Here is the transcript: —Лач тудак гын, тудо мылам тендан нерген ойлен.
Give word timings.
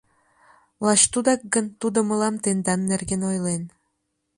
—Лач 0.85 1.01
тудак 1.13 1.41
гын, 1.53 1.65
тудо 1.81 1.99
мылам 2.07 2.35
тендан 2.43 2.79
нерген 2.89 3.21
ойлен. 3.29 3.63